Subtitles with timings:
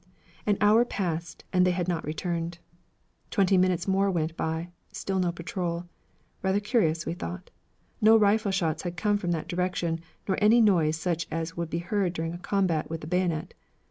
[0.47, 2.57] An hour passed and they had not returned.
[3.29, 5.85] Twenty minutes more went by, still no patrol.
[6.41, 7.51] Rather curious, we thought.
[8.01, 11.77] No rifle shots had come from that direction, nor any noise such as would be
[11.77, 13.53] heard during a combat with the bayonet.